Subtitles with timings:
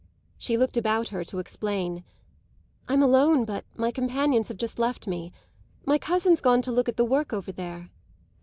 [0.35, 2.03] She looked about her to explain.
[2.87, 5.31] "I'm alone, but my companions have just left me.
[5.85, 7.91] My cousin's gone to look at the work over there."